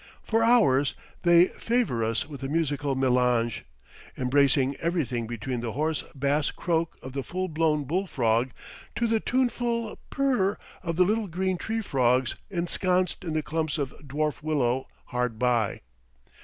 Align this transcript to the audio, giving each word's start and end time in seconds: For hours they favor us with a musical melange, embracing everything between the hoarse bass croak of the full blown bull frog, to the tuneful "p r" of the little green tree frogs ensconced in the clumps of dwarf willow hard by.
For 0.23 0.41
hours 0.43 0.95
they 1.21 1.45
favor 1.45 2.03
us 2.03 2.27
with 2.27 2.41
a 2.41 2.49
musical 2.49 2.95
melange, 2.95 3.65
embracing 4.17 4.75
everything 4.77 5.27
between 5.27 5.61
the 5.61 5.73
hoarse 5.73 6.03
bass 6.15 6.49
croak 6.49 6.97
of 7.03 7.13
the 7.13 7.21
full 7.21 7.47
blown 7.47 7.83
bull 7.83 8.07
frog, 8.07 8.49
to 8.95 9.05
the 9.05 9.19
tuneful 9.19 9.97
"p 10.09 10.23
r" 10.23 10.57
of 10.81 10.95
the 10.95 11.03
little 11.05 11.27
green 11.27 11.57
tree 11.59 11.81
frogs 11.83 12.35
ensconced 12.49 13.23
in 13.23 13.33
the 13.33 13.43
clumps 13.43 13.77
of 13.77 13.91
dwarf 13.99 14.41
willow 14.41 14.87
hard 15.09 15.37
by. 15.37 15.81